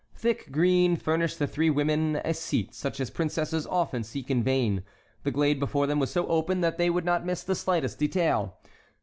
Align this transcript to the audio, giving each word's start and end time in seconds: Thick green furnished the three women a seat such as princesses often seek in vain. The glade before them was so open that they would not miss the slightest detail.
Thick 0.15 0.51
green 0.51 0.95
furnished 0.95 1.37
the 1.37 1.45
three 1.45 1.69
women 1.69 2.15
a 2.25 2.33
seat 2.33 2.73
such 2.73 2.99
as 2.99 3.11
princesses 3.11 3.67
often 3.67 4.03
seek 4.03 4.31
in 4.31 4.41
vain. 4.41 4.81
The 5.21 5.29
glade 5.29 5.59
before 5.59 5.85
them 5.85 5.99
was 5.99 6.09
so 6.09 6.25
open 6.25 6.61
that 6.61 6.79
they 6.79 6.89
would 6.89 7.05
not 7.05 7.23
miss 7.23 7.43
the 7.43 7.53
slightest 7.53 7.99
detail. 7.99 8.57